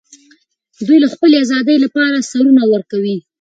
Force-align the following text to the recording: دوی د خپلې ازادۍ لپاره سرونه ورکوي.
دوی 0.87 0.97
د 1.01 1.05
خپلې 1.13 1.35
ازادۍ 1.43 1.77
لپاره 1.85 2.27
سرونه 2.31 2.63
ورکوي. 2.73 3.17